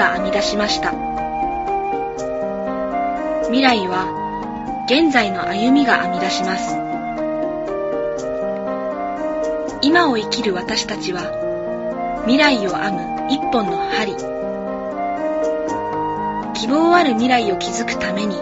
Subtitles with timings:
[0.00, 0.92] が編み出しました。
[3.48, 6.74] 未来は現在の歩みが編み出します。
[9.82, 14.14] 今を生きる私たちは未来を編む一本の針。
[16.54, 18.36] 希望ある未来を築くために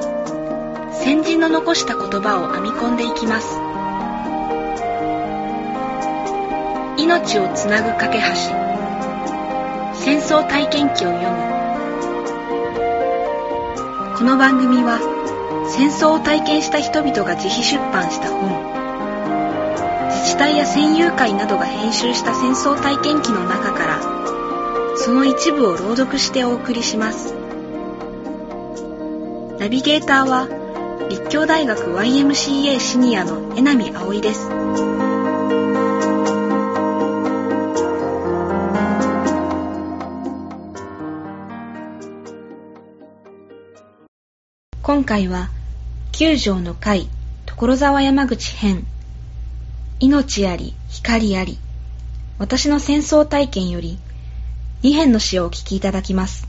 [0.93, 3.59] 先人の残した言葉を編み込んでいきます。
[7.03, 8.68] 命をつなぐ架け橋。
[10.09, 11.37] 戦争体験記を読む。
[14.17, 14.99] この番組は
[15.69, 18.49] 戦争を体験した人々が自費出版した本。
[20.09, 27.35] 自治体や戦友会などが編集した戦争体験記の中からその一部を朗読してお送りします。
[29.59, 30.49] ナビゲーターは
[31.11, 35.08] 立教大学 YMCA シニアの江波葵です。
[44.89, 45.51] 今回は
[46.13, 47.11] 九条の会
[47.45, 48.87] 所沢山口編。
[50.01, 51.59] 命あり光あり。
[52.39, 53.99] 私の戦争体験より
[54.83, 56.49] 2編の詩をお聞きいただきます。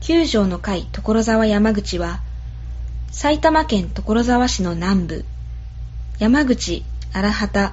[0.00, 2.22] 九条の会所沢山口は
[3.12, 5.24] 埼玉県所沢市の南部
[6.18, 6.82] 山口
[7.12, 7.72] 荒畑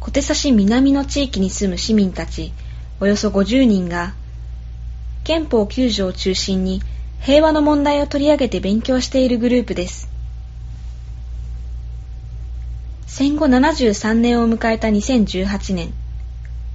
[0.00, 2.54] 小手指南の地域に住む市民たち
[3.00, 4.14] およそ50人が
[5.24, 6.80] 憲法9条を中心に
[7.20, 10.08] 平和の問題を取り上げて勉強しているグループです。
[13.06, 15.92] 戦後73年を迎えた2018年。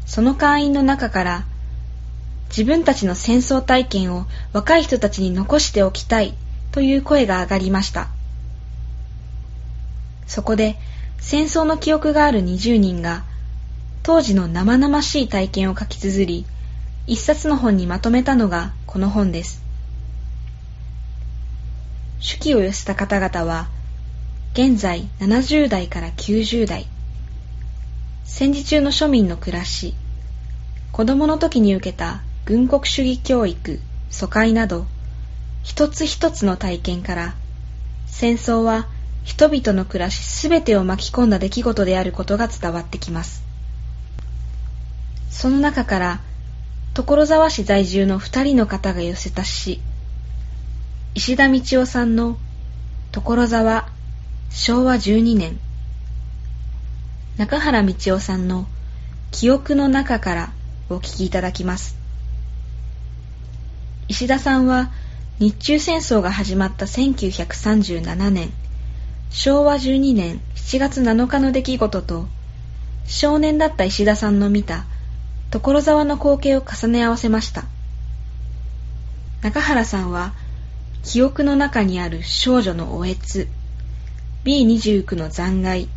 [0.05, 1.45] その会員の中から
[2.49, 6.35] 自分たちの戦争体験を若い人たちに残しておきたい
[6.71, 8.09] という声が上がりました。
[10.27, 10.77] そこで
[11.19, 13.23] 戦争の記憶がある20人が
[14.03, 16.45] 当時の生々しい体験を書き綴り
[17.07, 19.63] 一冊の本にまとめたのがこの本です。
[22.25, 23.67] 手記を寄せた方々は
[24.53, 26.87] 現在70代から90代。
[28.23, 29.93] 戦時中の庶民の暮らし
[30.93, 33.79] 子供の時に受けた軍国主義教育
[34.09, 34.85] 疎開など
[35.63, 37.35] 一つ一つの体験から
[38.05, 38.87] 戦争は
[39.23, 43.43] 人々の暮らしすべてを巻き込んだ出来事であることが伝わってきます。
[45.29, 46.21] その中から
[46.93, 49.81] 所沢市在住の二人の方が寄せた詩。
[51.15, 52.37] 石田道夫さんの
[53.11, 53.87] 所沢
[54.49, 55.59] 昭和12年。
[57.37, 58.65] 中原道夫さんの
[59.29, 60.53] 記憶の中から
[60.89, 61.95] お聞きいただきます。
[64.07, 64.91] 石田さんは
[65.37, 68.51] 日中戦争が始まった1937年
[69.29, 72.27] 昭和12年7月7日の出来事と
[73.05, 74.85] 少年だった石田さんの見た
[75.51, 77.65] 所沢の光景を重ね合わせました。
[79.43, 80.33] 中原さんは
[81.03, 83.49] 記憶の中にある少女のおえつ。
[84.45, 85.89] B29 の残骸。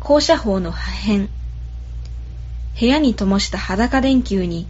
[0.00, 1.28] 校舎砲の破片。
[2.78, 4.66] 部屋に灯した裸電球に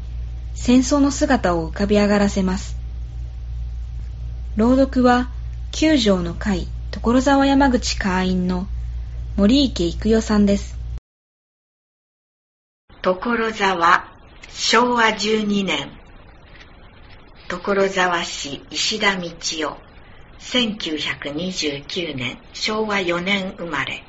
[0.54, 2.76] 戦争の姿を浮かび上がらせます。
[4.56, 5.30] 朗読は
[5.72, 8.66] 九条の会所沢山口会員の
[9.36, 10.76] 森池育代さんです。
[13.00, 14.04] 所沢
[14.50, 15.99] 昭和12年。
[17.50, 19.76] 所沢市石田道夫
[20.38, 24.04] 1929年昭和4年生まれ。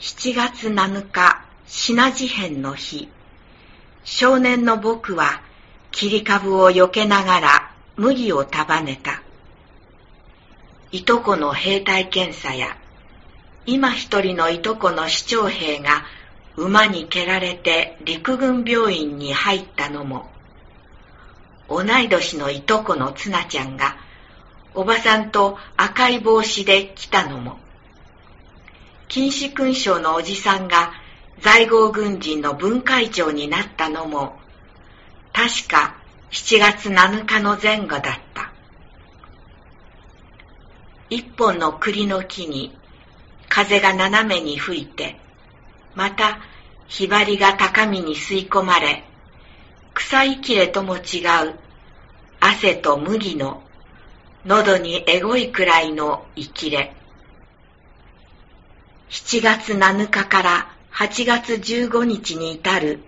[0.00, 3.10] 7月7日品事変の日
[4.04, 5.42] 少年の僕は
[5.90, 9.22] 切り株を避けながら麦を束ねた。
[10.90, 12.78] いとこの兵隊検査や
[13.66, 16.06] 今一人のいとこの市長兵が
[16.56, 20.31] 馬に蹴られて陸軍病院に入ったのも
[21.74, 23.96] 同い年のいとこのつなちゃんが、
[24.74, 27.58] おばさんと赤い帽子で来たのも、
[29.08, 30.92] 禁止勲章のおじさんが
[31.40, 34.38] 在郷軍人の分会長になったのも、
[35.32, 35.96] 確か
[36.30, 38.02] 7月7日の前後だっ
[38.34, 38.52] た。
[41.10, 42.74] 一本の栗の木に
[43.48, 45.18] 風が斜めに吹いて、
[45.94, 46.38] また
[46.88, 49.04] ひばりが高みに吸い込まれ、
[49.94, 51.58] 草いきれとも違う
[52.40, 53.62] 汗と麦の
[54.44, 56.94] 喉にエゴいくらいの生きれ。
[59.10, 63.00] 7月7日から8月15日に至る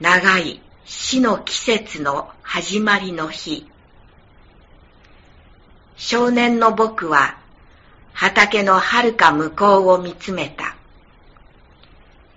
[0.00, 3.66] 長い死の季節の始まりの日。
[5.96, 7.38] 少年の僕は
[8.12, 10.76] 畑の遥か向こうを見つめた。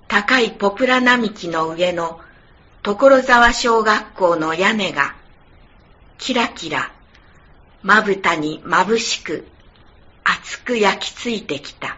[0.08, 2.22] 高いポプラ並木の上の
[2.88, 5.14] 所沢小学校の屋根が、
[6.18, 6.94] キラキラ、
[7.84, 9.46] まぶたにまぶしく、
[10.24, 11.98] 熱く焼きついてきた。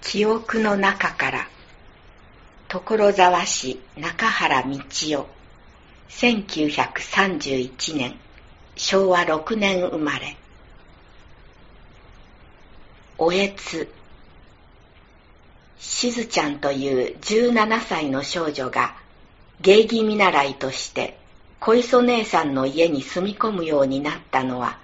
[0.00, 1.48] 記憶の中から、
[2.68, 5.28] 所沢市中原道夫、
[6.08, 8.14] 1931年、
[8.74, 10.38] 昭和6年生まれ。
[13.18, 13.92] おえつ、
[15.80, 18.94] しずちゃんという17歳の少女が
[19.62, 21.18] 芸妓見習いとして
[21.58, 24.78] 小磯姉さんの家に住み込むようになったのは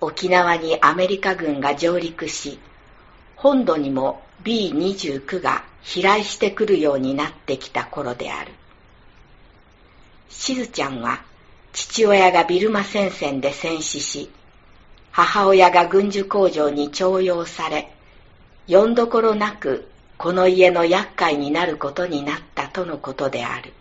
[0.00, 2.60] 沖縄にアメリカ軍が上陸し
[3.34, 8.52] 本土にも B29 が飛来してくるようになってきた頃である。
[10.28, 11.22] しずちゃんは
[11.72, 14.30] 父親がビルマ戦線で戦死し
[15.10, 17.92] 母親が軍需工場に徴用され
[18.68, 19.88] よんどころなく
[20.18, 23.72] この家の厄介になることになったとのことである。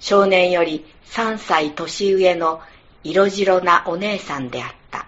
[0.00, 2.60] 少年より3歳年上の
[3.04, 5.06] 色白なお姉さんであった。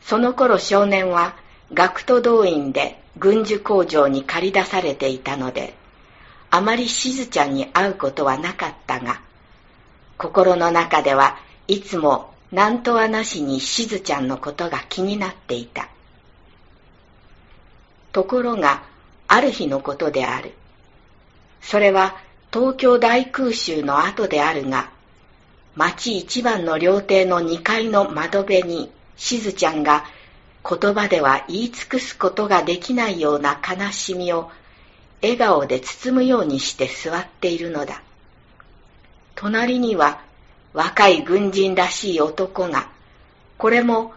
[0.00, 1.36] その頃少年は
[1.74, 5.74] 学徒動員で軍需工場に駆り出されていたので、
[6.50, 9.20] あまりしずちゃんに会うことはなかったが、
[10.16, 11.36] 心の中では
[11.68, 15.88] いつも何とはなしにしずちゃんのことが気になっていた。
[18.14, 18.84] ところが、
[19.26, 20.52] ある日のことである。
[21.60, 22.16] それは
[22.52, 24.90] 東京大空襲の後であるが、
[25.74, 30.04] 町一番の料亭の2階の窓辺に、しずちゃんが
[30.68, 34.50] 言葉では言い尽くすことができないような悲しみを
[35.20, 38.00] 笑顔で包むようにして座っているのだ。
[39.34, 40.20] 隣には
[40.72, 42.88] 若い軍人らしい男が、
[43.58, 44.12] これも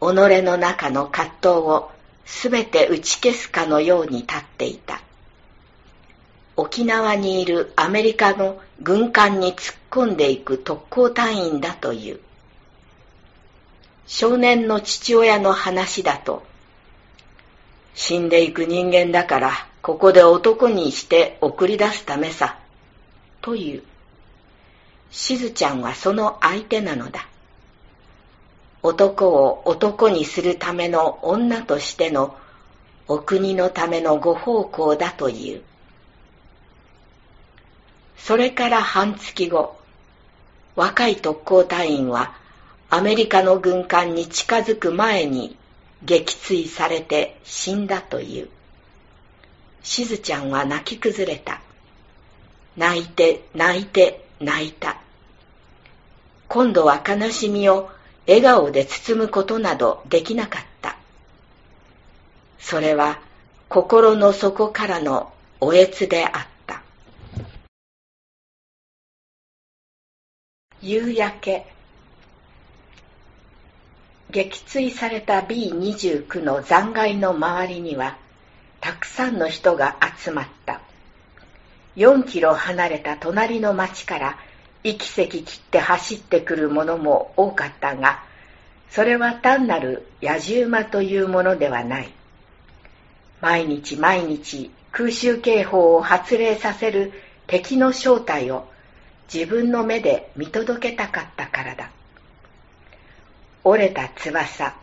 [0.00, 0.04] 己
[0.42, 1.91] の中の葛藤を
[2.24, 5.00] すべて打ち消すかのように立っていた。
[6.56, 12.20] 沖縄にいるアメリカの軍艦に突っ込んでいく特攻隊員だという。
[14.06, 16.42] 少年の父親の話だと、
[17.94, 22.58] 死んでいく人間だから、ここで男にして送り出すためさ、
[23.40, 23.82] という。
[25.10, 27.26] しずちゃんはその相手なのだ。
[28.82, 32.36] 男を男にするための女としての
[33.06, 35.62] お国のためのご奉公だという。
[38.16, 39.76] それから半月後、
[40.74, 42.34] 若い特攻隊員は
[42.90, 45.56] アメリカの軍艦に近づく前に
[46.04, 48.48] 撃墜されて死んだという。
[49.82, 51.60] しずちゃんは泣き崩れた。
[52.76, 54.96] 泣いて泣いて泣いた。
[56.48, 57.90] 今度は悲しみを
[58.26, 60.96] 笑顔で包むことなどできなかった。
[62.58, 63.18] それは
[63.68, 66.82] 心の底からのおえつであった。
[70.80, 71.66] 夕焼け
[74.30, 78.16] 撃墜された B29 の残骸の周りには
[78.80, 80.80] たくさんの人が集まった。
[81.96, 84.38] 4キロ離れた隣の町から
[84.84, 88.22] 息せき切って走ってくるものも多かったが、
[88.90, 92.12] それは単なる野獣馬というものではない。
[93.40, 97.12] 毎日毎日空襲警報を発令させる
[97.46, 98.68] 敵の正体を
[99.32, 101.90] 自分の目で見届けたかったからだ。
[103.64, 104.74] 折れた翼、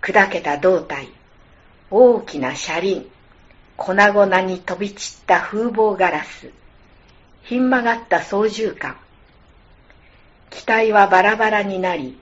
[0.00, 1.08] 砕けた胴体、
[1.90, 3.06] 大きな車輪、
[3.76, 6.50] 粉々に飛び散った風貌ガラス、
[7.42, 8.96] ひん曲がった操縦桿、
[10.52, 12.18] 機体はバラバラになり、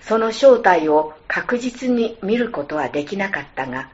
[0.00, 3.88] その正体を確実に見ることはできなかったが、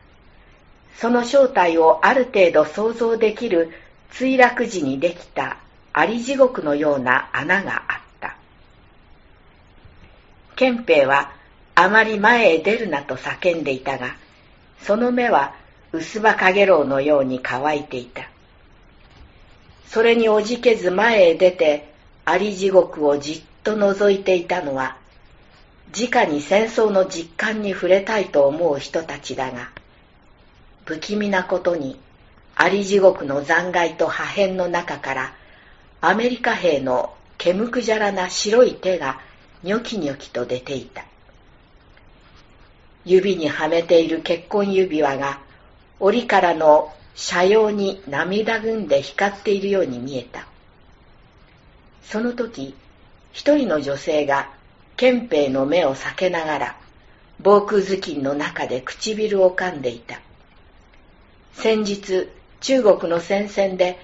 [0.97, 3.70] その正体をある程度想像できる
[4.12, 5.59] 墜落時にできた
[5.92, 8.37] あり地獄のような穴があった。
[10.56, 11.32] 憲兵は
[11.75, 14.16] あまり前へ出るなと叫んでいたが、
[14.82, 15.54] その目は
[15.92, 18.28] 薄葉かげろうのように乾いていた。
[19.88, 21.92] それにおじけず前へ出て、
[22.25, 24.97] あり地獄をじっと覗いていたのは、
[25.93, 29.71] 直に戦争の実感に触れたいと思う人たちだが、
[30.85, 31.99] 不気味なことに、
[32.55, 35.35] あり地獄の残骸と破片の中から、
[36.00, 39.21] アメリカ兵の毛むくじゃらな白い手が
[39.62, 41.05] ニョキニョキと出ていた。
[43.05, 45.40] 指にはめている結婚指輪が、
[45.99, 50.47] 折からの車用に涙ぐんで光っているように見えた。
[52.02, 52.75] その時、
[53.33, 54.51] 一人の女性が
[54.97, 56.77] 憲兵の目を避けながら
[57.43, 60.21] 防空頭巾の中で唇を噛んでいた。
[61.55, 62.29] 先日
[62.61, 63.99] 中国の戦線で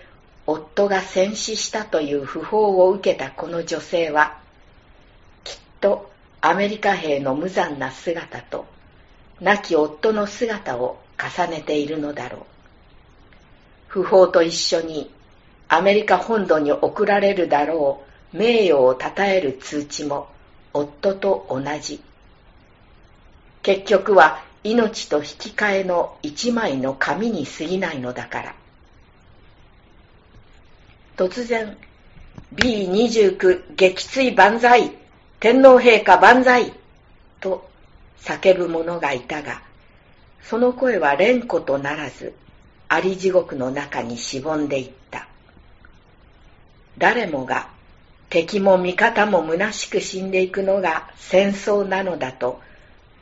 [0.46, 4.38] 夫が戦死したという訃報を受けたこの女性は
[5.44, 8.66] きっとアメリカ兵の無残な姿と
[9.40, 12.46] 亡き夫の姿を重ねているのだろ
[13.90, 14.00] う。
[14.00, 15.10] 訃報と一緒に
[15.68, 18.05] アメリカ本土に送られるだろう
[18.36, 20.28] 名誉をたたえる通知も
[20.74, 22.02] 夫と同じ。
[23.62, 28.54] 結局は命と引き換えの一枚の紙に過ぎないのだから。
[31.16, 31.76] 突然
[32.54, 34.92] B29 撃墜万歳
[35.40, 36.74] 天皇陛下万歳
[37.40, 37.70] と
[38.20, 39.62] 叫ぶ者がいたが
[40.42, 42.34] その声は連呼とならず
[42.88, 45.26] あり地獄の中にしぼんでいった。
[46.98, 47.68] 誰もが
[48.28, 52.60] 敵も味方も虚しく死んでいくのが戦争なのだと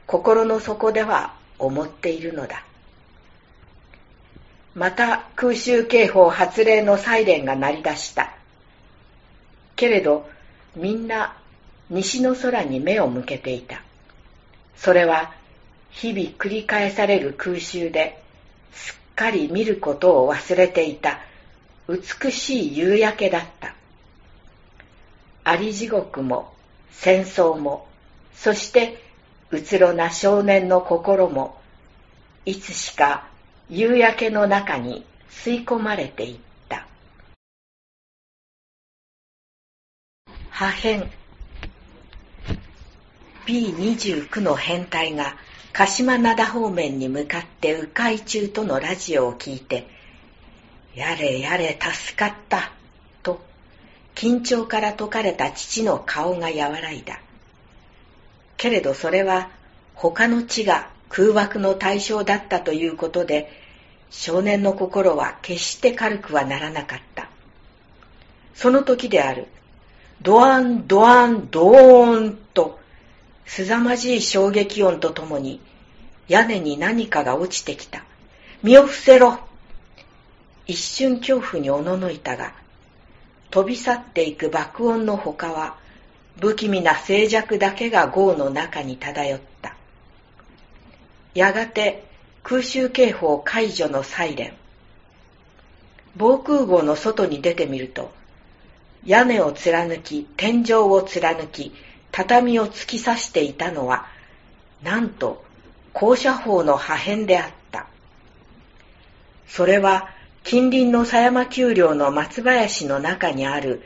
[0.07, 2.65] 心の底では思っているのだ。
[4.75, 8.35] また空襲警報発令のサイレンが鳴り出した。
[9.77, 10.29] けれど
[10.75, 11.37] みんな
[11.91, 13.83] 西の空に目を向けていた。
[14.77, 15.33] それは
[15.91, 18.21] 日々繰り返される空襲で
[18.73, 21.21] すっかり見ることを忘れていた。
[21.89, 23.75] 美しい夕焼けだった。
[25.45, 26.53] あり地獄も
[26.91, 27.87] 戦争も
[28.35, 29.03] そして
[29.51, 31.59] うつろな少年の心も
[32.45, 33.29] いつしか
[33.69, 36.87] 夕焼けの中に吸い込まれていった。
[40.51, 41.07] 破片。
[43.47, 45.37] B29 の編隊が
[45.73, 49.89] 鹿島灘方面に向かって迂回中とのラジオを聞いて、
[50.95, 52.74] やれやれ助かった、
[54.15, 57.21] 緊張から解かれた父の顔が和らいだ。
[58.57, 59.51] けれどそれは
[59.95, 63.51] 他の地が空爆の対象だったということで、
[64.11, 67.29] 少年の心は決して軽くはならなかった。
[68.55, 69.47] その時である。
[70.23, 72.79] ドアン、ドアン、ドーンと
[73.47, 75.61] 凄まじい衝撃音とともに
[76.29, 78.05] 屋根に何かが落ちてきた。
[78.63, 79.39] 身を伏せろ
[80.67, 82.55] 一瞬恐怖におののいたが、
[83.55, 85.77] 飛び去っていく爆音の他は、
[86.41, 89.77] 不気味な静寂だけが豪の中に漂った。
[91.37, 92.05] やがて
[92.43, 94.55] 空襲警報解除のサイレン。
[96.17, 98.13] 防空壕の外に出てみると、
[99.07, 101.73] 屋根を貫き、天井を貫き、
[102.11, 104.09] 畳を突き刺していたのは、
[104.83, 105.45] なんと、
[105.93, 107.87] 高射砲の破片であった。
[109.47, 110.11] それは、
[110.45, 113.83] 近隣の狭山丘陵の松林の中にある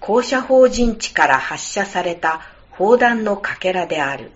[0.00, 2.40] 高射砲陣地から発射された
[2.72, 4.32] 砲弾のかけらである。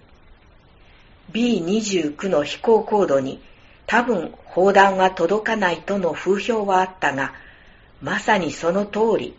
[1.33, 3.43] B29 の飛行高度に
[3.87, 7.35] 多分砲弾は届かないとの風評はあったが、
[8.01, 9.35] まさにその通り。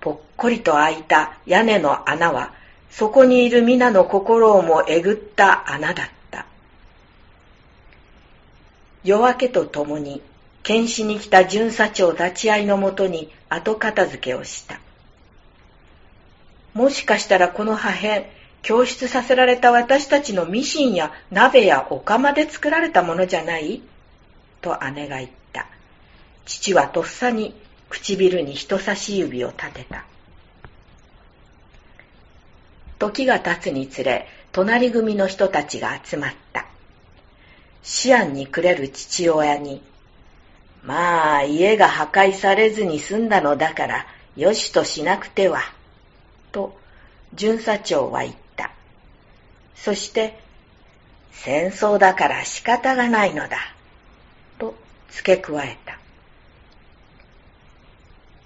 [0.00, 2.54] ぽっこりと開いた屋根の穴は
[2.90, 6.46] そこにいる皆の心をもえぐった穴だった。
[9.02, 10.22] 夜明けとともに、
[10.62, 14.80] 検視に来た巡査長立ち会いのもとに後片付けをした。
[16.74, 18.24] もしかしたらこの破片、
[18.62, 23.82] 供出させられた私たちのミシンや鍋やお釜で作られたものじゃない？
[24.60, 25.66] と姉が言った。
[26.44, 27.54] 父はとっさに
[27.88, 30.04] 唇に人差し指を立てた。
[32.98, 36.66] 時が経つにつれ、隣組の人たちが集まった。
[38.04, 39.82] 思案にくれる父親に、
[40.88, 45.60] まあ、家が破壊されずに済んだのだから、よしとしなくては、
[46.50, 46.78] と、
[47.34, 48.70] 巡査長は言った。
[49.76, 50.40] そして、
[51.30, 53.58] 戦争だから仕方がないのだ、
[54.58, 54.74] と
[55.10, 55.98] 付け加えた。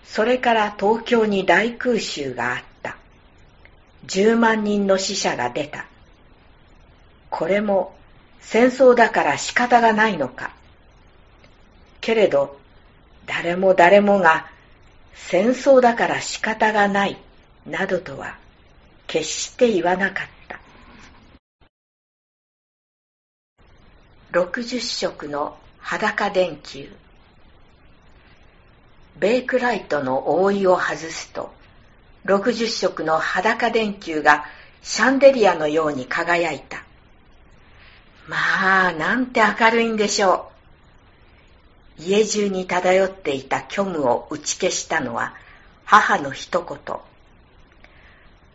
[0.04, 2.96] それから東京に大空襲があった。
[4.08, 5.86] 10万人の死者が出た。
[7.30, 7.94] これも
[8.40, 10.60] 戦争だから仕方がないのか。
[12.02, 12.58] けれど、
[13.24, 14.50] 誰も誰もが
[15.14, 17.16] 戦争だから仕方がない
[17.64, 18.36] などとは
[19.06, 20.60] 決して言わなかった。
[24.32, 26.90] 60色の裸電球。
[29.18, 31.52] ベイクライトの覆いを外すと、
[32.24, 34.46] 60色の裸電球が
[34.82, 36.82] シャンデリアのように輝いた。
[38.26, 40.51] まあ、なんて明るいんでしょう。
[41.98, 45.34] 家中に漂っていた虚無を打ち消したのは
[45.84, 46.96] 母の一言。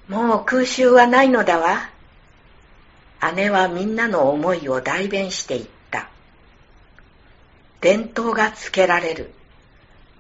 [0.08, 1.90] もう空襲はないのだわ。
[3.36, 6.10] 姉はみんなの思いを代弁していった。
[7.82, 9.32] 伝統がつけられる。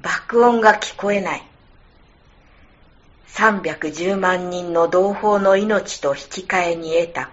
[0.02, 1.44] 爆音が聞こえない。
[3.30, 7.30] 310万人の同胞の命と引き換えに得た。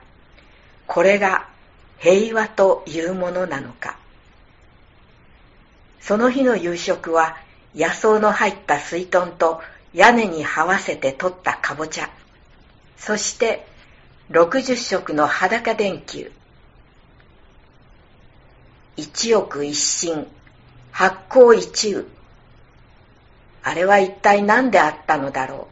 [0.86, 1.48] これが
[1.98, 3.98] 平和というものなのか。
[6.06, 7.38] その日の夕食は
[7.74, 9.62] 野草の入った水豚と
[9.94, 12.10] 屋根に這わせて取ったかぼちゃ。
[12.98, 13.66] そして
[14.30, 16.30] 60色の裸電球。
[18.98, 20.26] 一億一心、
[20.92, 22.04] 発光一雨。
[23.62, 25.68] あれは一体何であったのだろ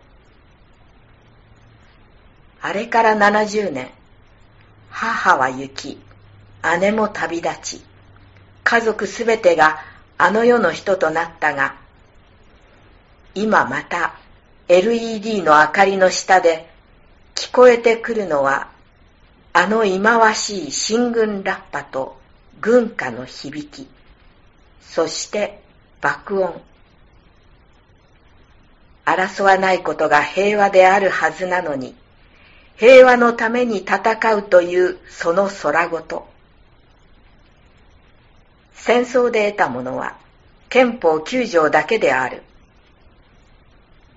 [2.62, 2.66] う。
[2.66, 3.90] あれから70年、
[4.88, 6.00] 母は行き、
[6.80, 7.84] 姉も旅立ち、
[8.64, 9.91] 家族すべてが
[10.24, 11.74] あの世の人となったが、
[13.34, 14.14] 今また
[14.68, 16.70] LED の明かりの下で
[17.34, 18.68] 聞こえてくるのは、
[19.52, 22.20] あの忌まわしい新軍ラッパと
[22.60, 23.88] 軍歌の響き、
[24.80, 25.60] そして
[26.00, 26.62] 爆音。
[29.04, 31.96] 争わないことが平和であるはずなのに、
[32.76, 36.31] 平和のために戦うというその空ごと。
[38.74, 40.16] 戦争で得たものは
[40.68, 42.42] 憲法9条だけである。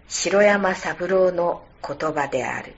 [0.07, 2.75] 城山三郎の言葉である。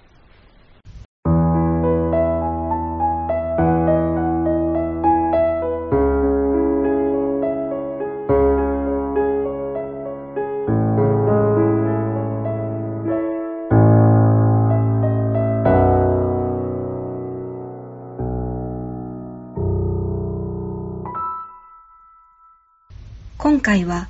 [23.39, 24.07] 今回は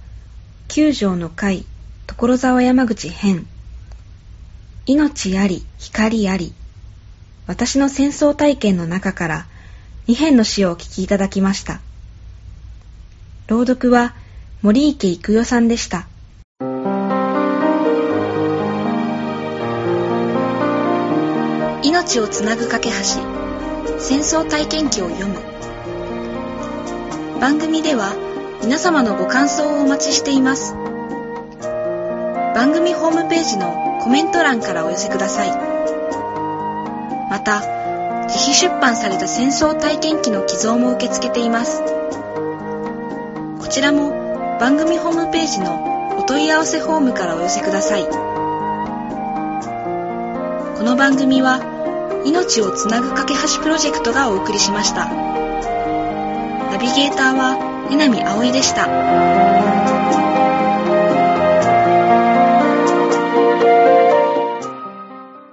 [0.69, 1.65] 九条の会
[2.05, 3.45] 所沢山口編。
[4.85, 6.53] 命あり光あり。
[7.45, 9.45] 私の戦争体験の中から
[10.07, 11.81] 2編の詩をお聞きいただきました。
[13.47, 14.15] 朗読は
[14.61, 16.07] 森池育代さんでした。
[21.83, 22.95] 命をつなぐ架け橋。
[23.99, 25.35] 戦争体験記を読む。
[27.41, 28.26] 番組では
[28.61, 30.73] 皆様のご感想をお待ちしています。
[32.55, 35.49] 番組ホームページのコメント欄からお寄せください。
[37.29, 37.61] また
[38.27, 41.83] 自費出版された戦争体験記の寄贈も受け付けています。
[43.61, 48.05] こちらも番組ホームページのお問い合わせフォームからお寄せください。
[50.77, 51.59] この番組は
[52.25, 55.05] 命をつなぐ架け橋プロジェクトがお送りしました。
[55.05, 59.46] ナビゲーターは南葵でした。